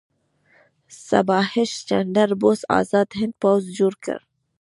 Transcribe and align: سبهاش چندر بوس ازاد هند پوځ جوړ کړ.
سبهاش 1.07 1.71
چندر 1.89 2.29
بوس 2.41 2.61
ازاد 2.79 3.09
هند 3.19 3.33
پوځ 3.41 3.63
جوړ 3.77 3.93
کړ. 4.03 4.17